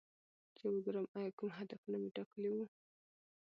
[0.55, 2.65] چې وګورم ایا کوم هدفونه مې ټاکلي وو